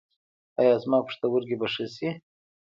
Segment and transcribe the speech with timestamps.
[0.59, 2.09] ایا زما پښتورګي به ښه شي؟